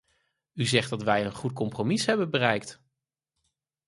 U 0.53 0.65
zegt 0.65 0.89
dat 0.89 1.03
wij 1.03 1.25
een 1.25 1.33
goed 1.33 1.53
compromis 1.53 2.05
hebben 2.05 2.29
bereikt. 2.31 2.81